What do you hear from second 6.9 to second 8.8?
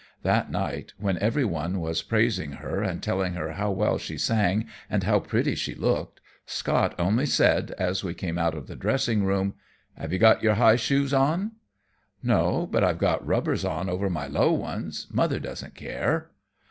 only said, as we came out of the